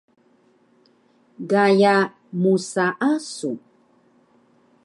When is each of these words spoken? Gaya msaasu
Gaya 1.49 1.95
msaasu 2.41 3.51